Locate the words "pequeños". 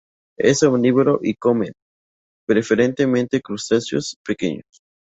4.25-4.65